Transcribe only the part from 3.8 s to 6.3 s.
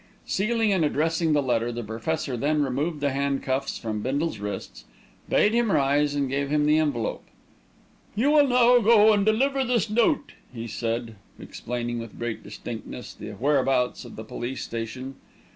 Bindle's wrists, bade him rise, and